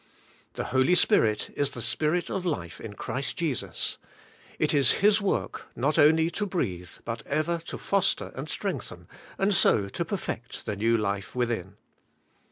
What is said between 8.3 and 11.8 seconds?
and strengthen, and so to perfect the new life within.